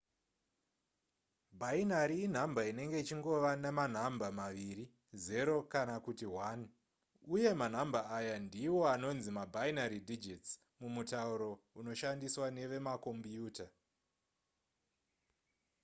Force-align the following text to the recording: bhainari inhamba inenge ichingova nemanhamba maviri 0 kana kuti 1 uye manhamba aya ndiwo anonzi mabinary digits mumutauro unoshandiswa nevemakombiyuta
bhainari 1.59 2.17
inhamba 2.27 2.61
inenge 2.71 2.97
ichingova 3.03 3.51
nemanhamba 3.63 4.27
maviri 4.39 4.85
0 5.25 5.55
kana 5.73 5.95
kuti 6.05 6.25
1 6.29 7.31
uye 7.35 7.51
manhamba 7.61 8.01
aya 8.17 8.35
ndiwo 8.45 8.81
anonzi 8.95 9.29
mabinary 9.37 9.99
digits 10.09 10.49
mumutauro 10.79 11.51
unoshandiswa 11.79 12.45
nevemakombiyuta 12.57 13.65